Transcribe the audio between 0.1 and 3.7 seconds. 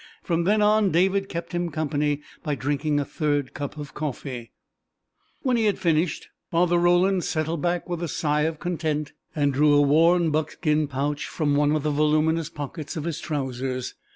From then on David kept him company by drinking a third